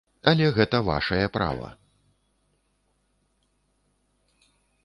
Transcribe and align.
Але 0.29 0.45
гэта 0.57 0.77
вашае 0.87 1.25
права. 1.35 1.69